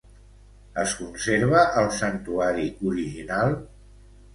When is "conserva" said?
1.01-1.63